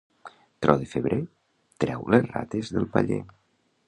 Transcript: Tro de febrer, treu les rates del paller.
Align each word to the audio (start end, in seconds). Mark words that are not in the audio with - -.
Tro 0.65 0.75
de 0.83 0.87
febrer, 0.93 1.19
treu 1.85 2.09
les 2.15 2.25
rates 2.31 2.73
del 2.79 2.89
paller. 2.97 3.21